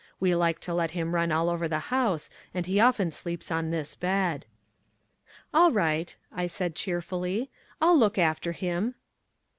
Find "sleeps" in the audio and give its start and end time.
3.11-3.51